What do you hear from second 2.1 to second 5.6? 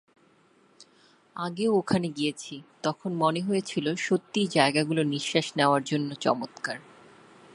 গিয়েছি, তখন মনে হয়েছিল সত্যিই জায়গাগুলো নিঃশ্বাস